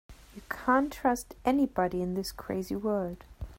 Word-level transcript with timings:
You 0.35 0.41
can't 0.49 0.91
trust 0.91 1.35
anybody 1.45 2.01
in 2.01 2.15
this 2.15 2.31
crazy 2.31 2.75
world. 2.75 3.23